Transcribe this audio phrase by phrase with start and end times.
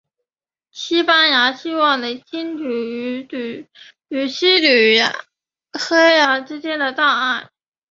[0.71, 5.03] 西班牙希望能清除与西属
[5.73, 7.51] 荷兰之间的障碍。